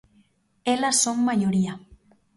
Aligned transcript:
Elas 0.65 0.95
son 1.03 1.15
maioría. 1.15 1.77